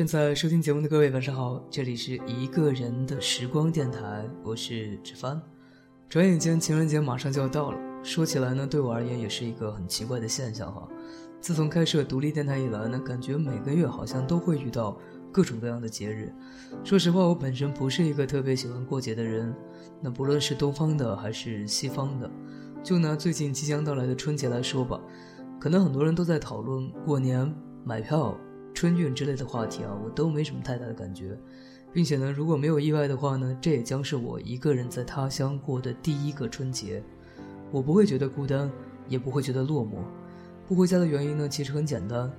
[0.00, 5.38] 正在收听节目的各位，晚上好，这里是一个人的时光电台，我是志帆。
[6.08, 10.88] 转眼间情人节马上就要到了，说起来呢，对我而言也是一个很奇怪的现象哈。
[11.38, 14.98] 自从开设独立电台以来呢，感觉每个月好像都会遇到
[15.30, 16.32] 各种各样的节日。
[16.82, 19.54] 说实话，我本身不是一个特别喜欢过节的人，
[20.00, 22.30] 那不论是东方的还是西方的，
[22.82, 24.98] 就拿最近即将到来的春节来说吧，
[25.60, 28.34] 可能很多人都在讨论过年买票。
[28.74, 31.36] 春运之类的话题啊，我都没什么太大的感觉，
[31.92, 37.02] 并且呢，如果没有意外的话呢，这也将是我一个人在他乡过的第一个春节，
[37.70, 38.70] 我不会觉得孤单，
[39.08, 39.98] 也不会觉得落寞。
[40.66, 42.30] 不回家的原因呢，其实很简单，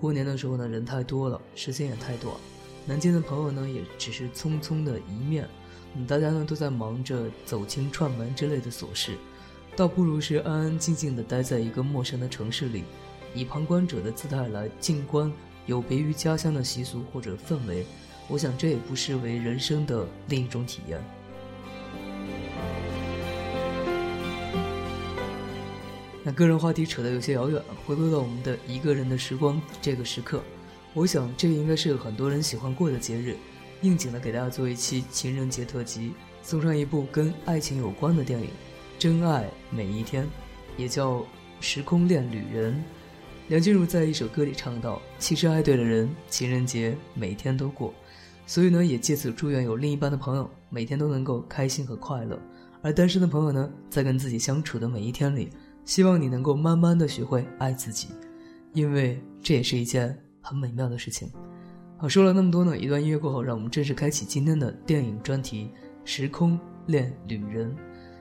[0.00, 2.34] 过年的时候呢，人太多了，时间也太短，
[2.86, 5.48] 南京的朋友呢，也只是匆匆的一面，
[6.06, 9.16] 大家呢都在忙着走亲串门之类的琐事，
[9.74, 12.84] 倒不如是安安静静的待在一个陌生的城市里。
[13.34, 15.30] 以旁观者的姿态来静观
[15.66, 17.84] 有别于家乡的习俗或者氛围，
[18.28, 20.98] 我想这也不失为人生的另一种体验。
[26.22, 30.42] 那个人话题扯得有些遥远，回归到我们的一个人的时光这个时刻，
[30.92, 33.36] 我想这应该是很多人喜欢过的节日，
[33.80, 38.46] 应景的给大家做一期情人节特辑，送上一部跟爱情有关的电影
[38.98, 40.24] 《真爱每一天》，
[40.76, 41.18] 也叫
[41.60, 42.74] 《时空恋旅人》。
[43.48, 47.94] 梁静茹在一首歌里唱到：“其实爱对了人，情人节每天都过。”
[48.44, 52.36] 所以呢，也借此祝愿有另一半的朋友每天都能够开心和快乐；
[52.82, 55.50] 而单身的朋友呢，在跟自己相处的每一天里，
[55.84, 58.08] 希望你能够慢慢的学会爱自己，
[58.72, 61.30] 因为这也是一件很美妙的事情。
[61.98, 65.70] 好，说了那么多呢，一段音乐过后，让我们正式开启今天的电影专题
[66.04, 67.70] 《时空恋旅人》。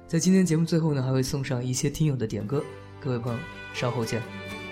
[0.08, 2.64] 在今天节目最后呢，还会送上一些听友的点歌，
[3.00, 3.40] 各位朋友
[3.74, 4.65] 稍后见。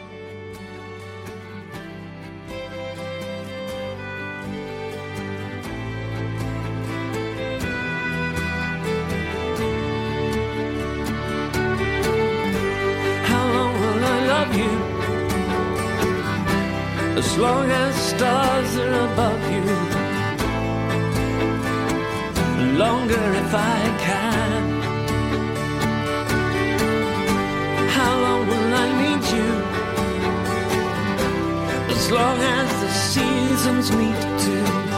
[32.13, 34.93] Long as the seasons meet to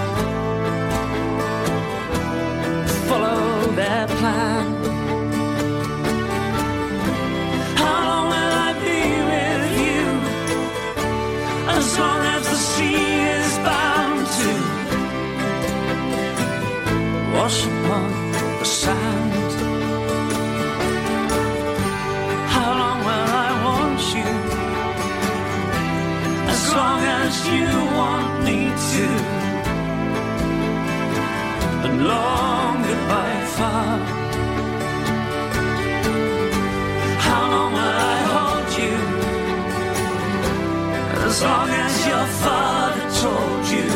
[28.95, 29.07] to.
[31.85, 33.97] And longer by far.
[37.25, 38.97] How long will I hold you?
[41.27, 43.89] As long as your father told you.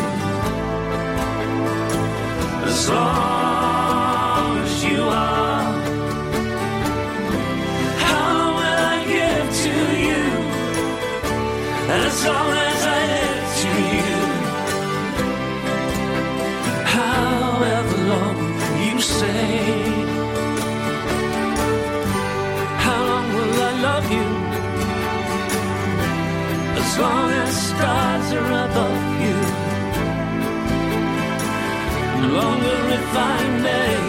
[2.70, 5.68] As long as you are.
[8.06, 9.74] How long will I give to
[10.08, 10.24] you?
[12.00, 12.59] As long
[26.99, 29.37] long as stars are above you.
[32.35, 34.09] Longer if I may.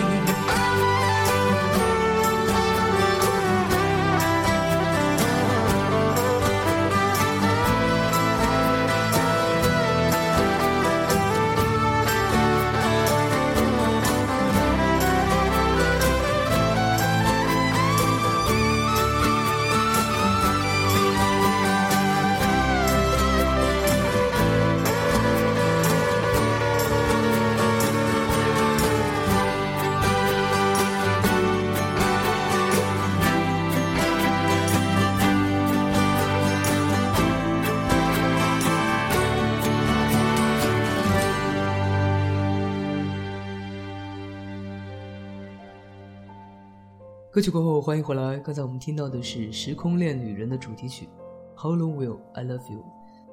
[47.41, 48.37] 歌曲过后，欢迎回来。
[48.37, 51.09] 刚才我们听到的是《时空恋旅人》的主题曲
[51.59, 52.81] 《How Long Will I Love You》。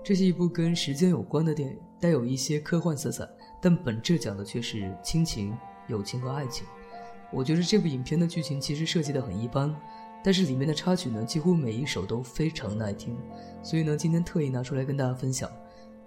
[0.01, 3.27] 这是一部跟时间有关的电影，带有一些科幻色彩，
[3.61, 5.53] 但本质讲的却是亲情、
[5.89, 6.65] 友情和爱情。
[7.33, 9.75] 我觉得这部影片的剧情其实设计的很一般，
[10.23, 13.17] 但是里面的插曲呢，几乎每一首都非常耐听。
[13.61, 15.51] 所以呢，今天特意拿出来跟大家分享。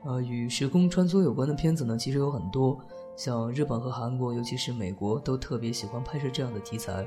[0.05, 2.81] 呃，与时空穿梭有关的片子呢，其实有很多，
[3.15, 7.07] 像日本和韩国，尤其是美国，都特别喜欢拍摄这样的题材。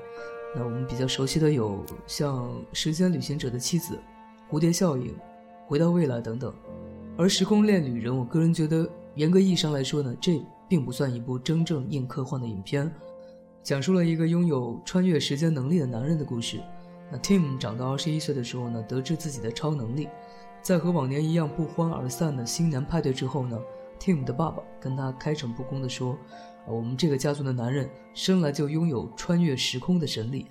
[0.55, 3.95] 那我们比较熟悉的有像《时间旅行者的妻子》
[4.55, 5.07] 《蝴蝶效应》
[5.65, 6.53] 《回到未来》等等。
[7.17, 12.91] 而《时空恋旅人》，我个人觉得，严格意义上来说呢，这并不算一部真正硬科幻的影片，
[13.63, 16.59] 讲述了一个拥有穿越时间能力的男人的故事。
[17.11, 20.07] 那 Tim 长到二十一岁的时候呢，得知自己的超能力。
[20.61, 23.59] 在和往年一样不欢而散的新年派对之后呢
[23.99, 26.17] ，Tim 的爸爸跟他开诚布公地说
[26.67, 30.47] ：“我们这个家族的男人生来就拥有穿越时空的神力。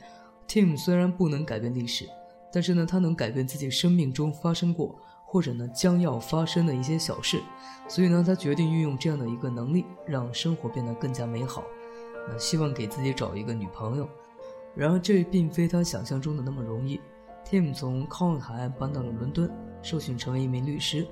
[0.47, 2.06] Tim 虽然不能改变历史，
[2.53, 7.41] 但是呢，他能改变自己生命中发生过或者呢将要发生的一些小事。
[7.88, 11.64] 所以呢，他决定运用这样的一个能力，让生活变得更加美好。
[12.29, 14.09] 那希望给自己找一个女朋友。
[14.75, 17.00] 然而，这并非他想象中的那么容易。
[17.44, 19.50] Tim 从康恩海岸搬到了伦敦。”
[19.82, 21.05] 受训成为一名律师，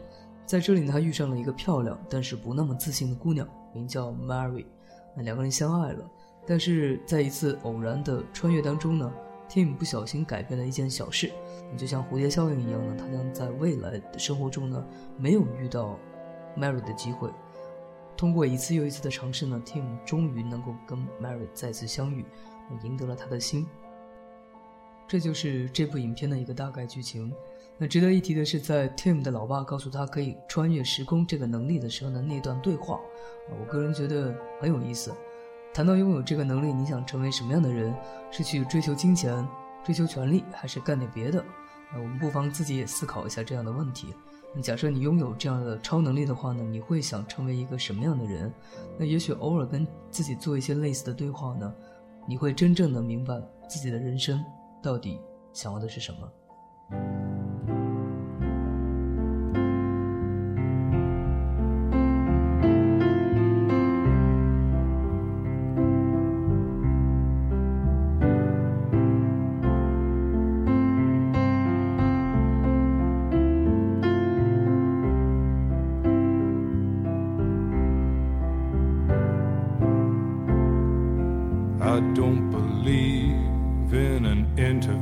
[0.47, 3.44] 在这里，他遇上了一个漂亮但是不那么自信的姑娘，
[3.75, 4.64] 名叫 Mary。
[5.14, 6.10] 那两个人相爱了，
[6.46, 9.12] 但是在一次偶然的穿越当中呢
[9.48, 11.30] ，Tim 不小心改变了一件小事，
[11.76, 14.86] 就像蝴蝶效应一样呢，他将在未来的生活中呢
[15.16, 15.98] 没有遇到
[16.56, 17.30] Mary 的机会。
[18.16, 22.24] 通过一次又一次的尝试呢，Tim 终于能够跟 Mary 再次相遇，
[22.82, 23.66] 赢得了他的心。
[25.08, 27.32] 这就是这部影片的一个大概剧情。
[27.82, 33.00] 那值得一提的是，在 Tim 的老爸告诉他可以穿越时空这个能力的时候的那段对话，
[33.58, 35.10] 我个人觉得很有意思。
[35.72, 37.94] 谈到拥有这个能力，你想成为什么样的人？
[38.30, 39.48] 是去追求金钱、
[39.82, 41.42] 追求权力，还是干点别的？
[41.90, 44.14] 那我们不妨自己也思考一下这样的问题。
[44.54, 48.52] 那假设你拥有这样的超能力的话呢，你会想成为一个什么样的人？
[48.98, 51.74] 那也许偶尔跟自己做一些类似的对话呢，
[52.28, 53.40] 你会真正的明白
[53.70, 54.44] 自己的人生
[54.82, 55.18] 到底
[55.54, 56.30] 想要的是什么。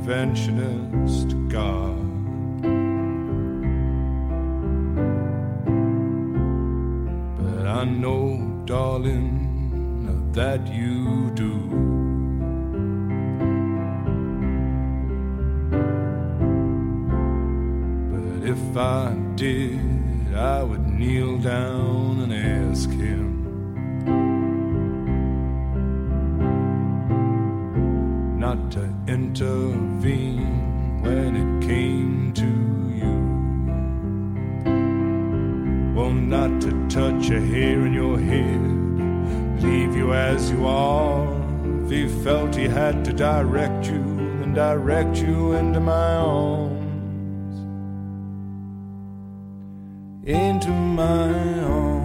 [0.09, 1.95] Interventionist God.
[7.37, 11.53] But I know, darling, that you do.
[18.11, 23.29] But if I did, I would kneel down and ask him
[28.39, 29.68] not to intervene
[42.29, 44.03] felt he had to direct you,
[44.39, 47.55] then direct you into my arms.
[50.29, 51.33] Into my
[51.63, 51.98] arms,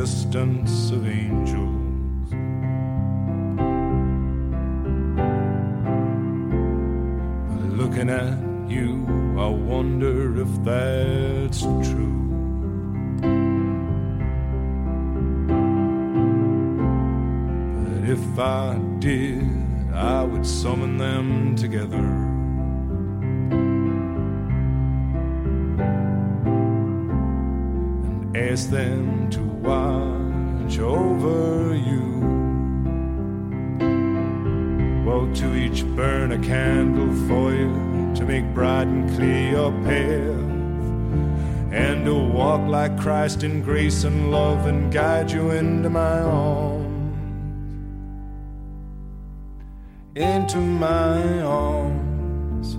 [0.00, 2.30] existence of angels.
[7.76, 8.38] Looking at
[8.70, 9.04] you,
[9.36, 12.14] I wonder if that's true.
[17.82, 19.50] But if I did,
[19.92, 22.06] I would summon them together.
[28.06, 32.06] And ask them to watch over you.
[35.04, 40.48] Well, to each burn a candle for you to make bright and clear your path,
[41.70, 46.86] and to walk like Christ in grace and love and guide you into my arms.
[50.16, 52.76] Into my arms,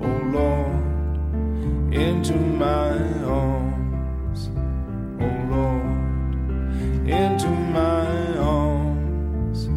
[0.00, 2.91] oh Lord, into my
[7.22, 9.68] into my arms,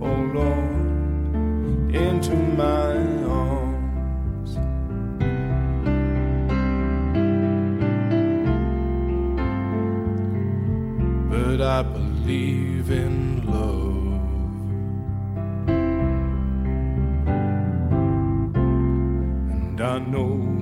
[0.00, 2.96] oh Lord, into my
[3.42, 4.50] arms.
[11.30, 14.22] But I believe in love.
[19.50, 20.55] And I know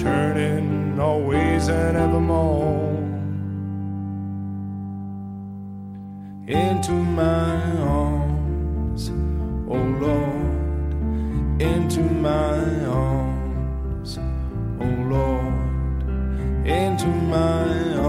[0.00, 2.96] keep returning always and evermore.
[6.46, 9.10] Into my arms,
[9.68, 14.18] oh Lord, into my arms,
[14.80, 17.99] oh Lord, into my arms,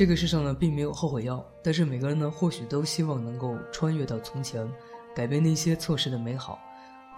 [0.00, 4.66] 这个世上呢，并没有后悔药，但是每个人呢，或许都希望能够穿越到从前，
[5.14, 6.58] 改变那些错失的美好。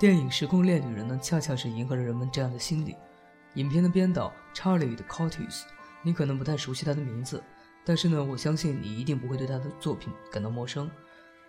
[0.01, 2.97] 电影《时空恋旅人》呢，恰恰是迎合了人们这样的心理。
[3.55, 5.63] 影片的编导 Charlie 的 Curtis，
[6.03, 7.41] 你可能不太熟悉他的名字，
[7.85, 10.91] 但是呢，我相信你一定不会对他的作品感到陌生。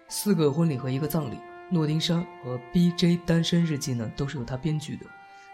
[0.10, 1.40] 四个婚礼和一个葬礼，
[1.72, 3.22] 诺丁山和 B.J.
[3.26, 5.08] 单身日记呢，都是由他编剧的。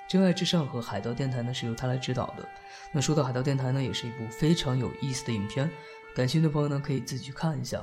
[0.09, 2.43] 真爱至上和海盗电台呢，是由他来指导的。
[2.91, 5.69] 那说到海盗电台呢，也是一部非常有意思的影片，
[6.15, 7.79] 感兴趣的朋友呢，可以自己去看一下。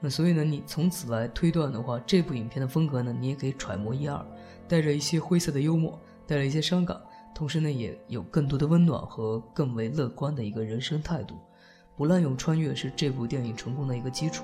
[0.00, 4.26] 那所以呢，你从此来推断的话，这部影片的风格呢，你也可以揣摩一二，
[4.66, 7.00] 带着一些灰色的幽默，带着一些伤感，
[7.32, 11.36] 同时呢，也有更多的温暖和更为乐观的一个人生态度。
[11.96, 14.42] 不滥用穿越是这部电影成功的一个基础。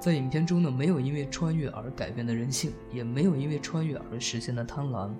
[0.00, 5.10] 在影片中呢，没有因为穿越而改变的人性，也没有因为穿越而实现的贪婪。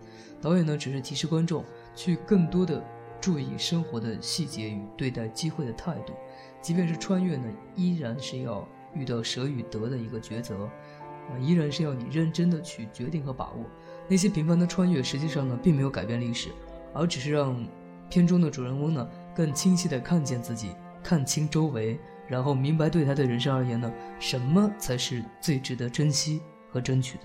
[0.40, 1.62] 导演呢，只是提示观众
[1.94, 2.82] 去更多的
[3.20, 6.14] 注意生活的细节与对待机会的态度。
[6.62, 7.44] 即便是穿越呢，
[7.76, 13.66] 依然是要遇到舍与得的一个抉择，啊，依然是要你认真的去决定和把握。
[14.08, 16.48] 那些平凡的穿越，实际上呢，并没有改变历史，
[16.94, 17.62] 而只是让
[18.08, 20.70] 片中的主人翁呢，更清晰地看见自己，
[21.02, 27.24] 看清周围，然后明白对他的人生而言呢，什么才是最值得珍惜和争取的。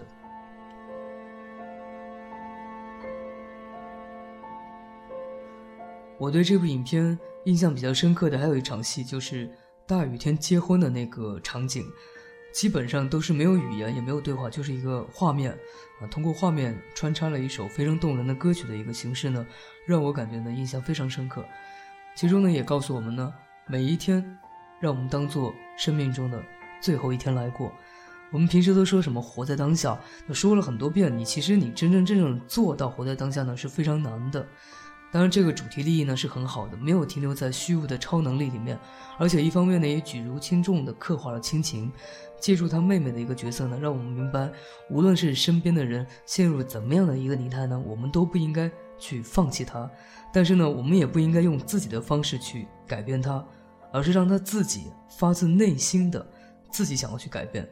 [6.18, 9.48] 我对这部影片印象比较深刻的还有一场戏，就是
[9.86, 11.86] 大雨天结婚的那个场景，
[12.52, 15.52] 基本上都是没有语言也没有对话，就是一个画面，
[16.02, 19.46] 啊，通过画面穿插了一首非常动人的歌曲的一个形式呢，
[19.86, 21.46] 让我感觉呢印象非常深刻。
[22.16, 23.32] 其中呢也告诉我们呢，
[23.68, 24.40] 每一天，
[24.86, 26.40] 让我们当做生命中的
[26.80, 27.74] 最后一天来过。
[28.32, 34.46] 我们平时都说什么活在当下，那说了很多遍，你其实你真真正正做到活在当下呢是非常难的。
[35.12, 38.78] 当然，这个主题立意呢是很好的，没有停留在虚无的超能力里面，
[39.18, 41.92] 而且一方面呢也举足轻重的刻画了亲情，
[42.40, 44.52] 借助他妹妹的一个角色呢，让我们明白，
[44.92, 49.90] 无论是身边的人陷入怎么样的一个泥潭呢，我们都不应该去放弃他，
[50.34, 53.46] 但是呢，我们也不应该用自己的方式去改变他，
[53.96, 56.26] 而是让他自己发自内心的
[56.70, 57.66] 自己想要去改变。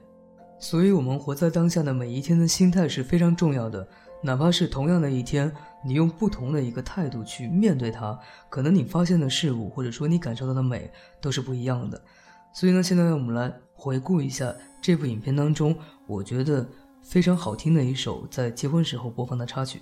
[0.58, 3.86] 所以，我们活在当下的每一天的心态是非常重要的。
[4.22, 5.54] 哪怕是同样的一天，
[5.84, 8.18] 你用不同的一个态度去面对它，
[8.50, 10.90] 可能你发现的事物，或者说你感受到的美，
[11.20, 12.02] 都是不一样的。
[12.54, 15.76] 所以呢，现在我们来回顾一下这部影片当中，
[16.08, 16.66] 我觉得
[17.02, 19.82] 非常好听的一首在结婚时候播放的插曲。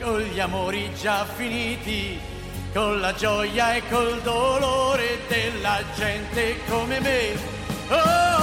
[0.00, 2.18] con gli amori già finiti,
[2.72, 7.56] con la gioia e col dolore della gente come me.
[7.90, 8.37] Oh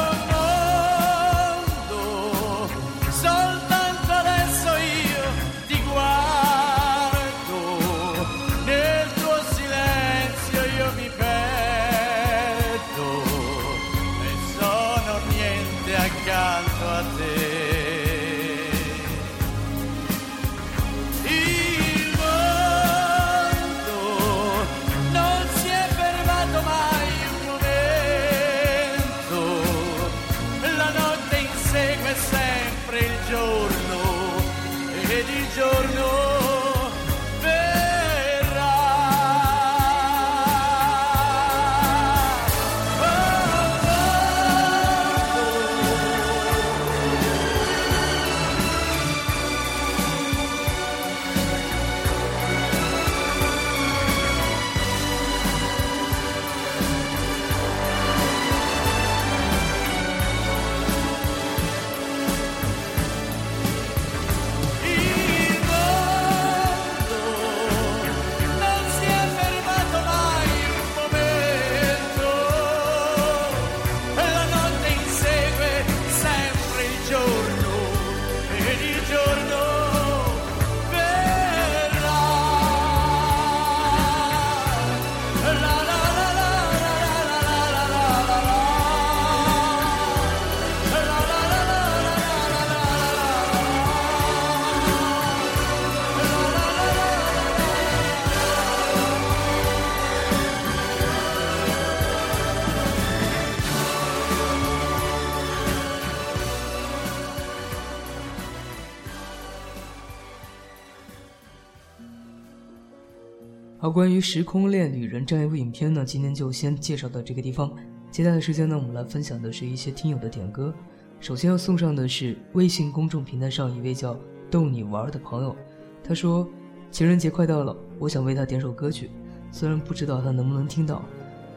[113.95, 117.73] 关于《时空恋旅人》这样一部影片呢，今天就先介绍到这个地方。
[118.11, 120.75] 接下来的时间呢，我们来分享的是一些听友的点歌。
[121.21, 124.19] 首先要送上的是微信公众平台上一位叫
[124.51, 125.55] “逗你玩”的朋友，
[126.03, 126.45] 他说
[126.91, 129.09] ：“情人节快到了，我想为他点首歌曲，
[129.49, 130.97] 虽然不知道他能不能听到，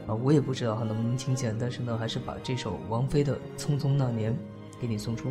[0.07, 4.33] 啊，我也不知道他能不能听见，但是呢，还是把这首王菲的《匆匆那年》
[4.81, 5.31] 给你送出。”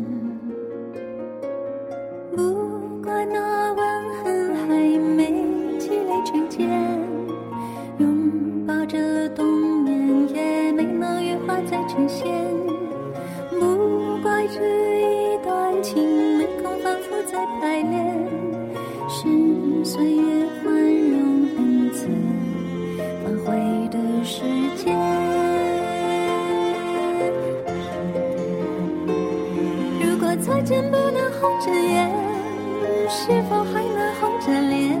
[8.81, 9.45] 抱着冬
[9.83, 12.25] 眠，也没能羽化再成仙。
[13.51, 14.59] 不怪这
[15.01, 16.03] 一段情
[16.39, 18.27] 没空反复再排练，
[19.07, 22.07] 是岁月宽容恩赐
[23.23, 24.41] 反悔的时
[24.75, 24.97] 间。
[30.01, 32.11] 如果再见不能红着眼，
[33.07, 35.00] 是否还能红着脸？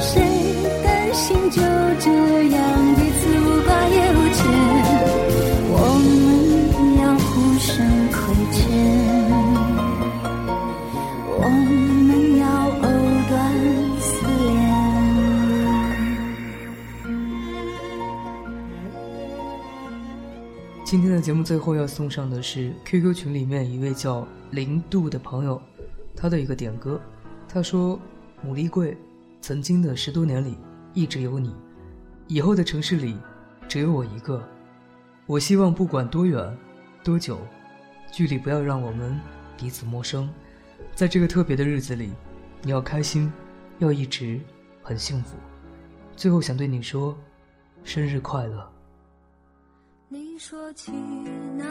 [0.00, 0.20] 谁
[0.82, 1.60] 担心就
[2.00, 2.10] 这
[2.48, 4.40] 样彼此无挂也无牵
[5.70, 6.06] 我们
[6.98, 7.70] 要互相
[8.10, 8.58] 亏欠
[11.38, 11.40] 我
[12.06, 12.84] 们要藕
[13.28, 13.32] 断
[14.00, 14.52] 丝连
[20.84, 25.60] 今天的节目最后要送上的是 qq 群里面一位叫零度的朋友
[26.16, 27.00] 他的一个点歌。
[27.52, 28.00] 他说
[28.44, 28.96] 牡蛎贵，
[29.40, 30.58] 曾经的十多年里
[30.94, 31.54] 一直有你，
[32.26, 33.16] 以后的城市里
[33.68, 34.42] 只有我一个。
[35.26, 36.58] 我希望不管多远、
[37.04, 37.38] 多久，
[38.10, 39.18] 距离不要让我们
[39.56, 40.28] 彼此陌生。
[40.94, 42.12] 在这个特别的日子里，
[42.62, 43.32] 你要开心，
[43.78, 44.40] 要一直
[44.82, 45.36] 很幸福。
[46.16, 47.16] 最后想对你说，
[47.84, 48.68] 生日快乐。”
[50.10, 50.92] 你说起
[51.56, 51.64] 那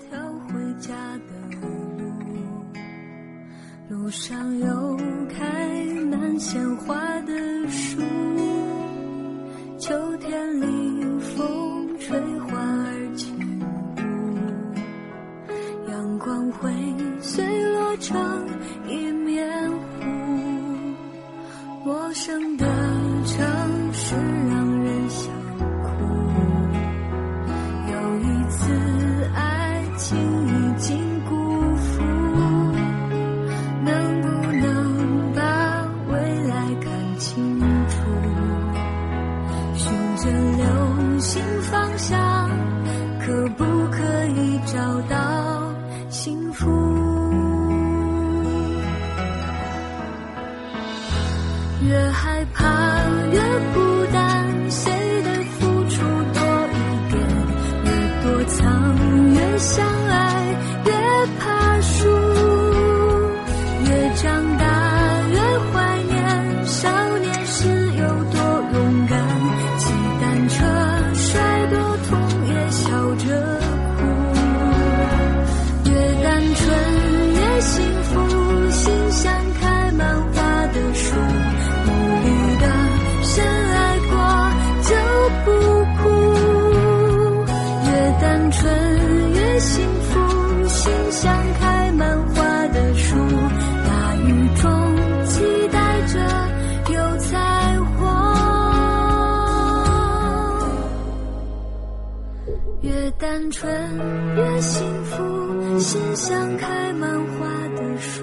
[0.00, 1.35] 条回家的
[3.88, 4.96] 路，上有
[5.28, 7.32] 开满鲜花的
[7.68, 8.00] 树，
[9.78, 13.38] 秋天里风吹花儿轻
[13.96, 14.00] 舞，
[15.90, 16.72] 阳光会
[17.20, 18.45] 碎落成
[103.26, 103.68] 单纯
[104.36, 108.22] 越幸福，心像开满花的树。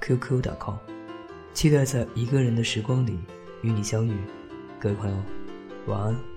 [0.00, 0.76] qq.com。
[1.52, 3.18] 期待在一个人的时光里
[3.62, 4.16] 与你相遇。
[4.80, 5.16] 各位朋友，
[5.86, 6.33] 晚安。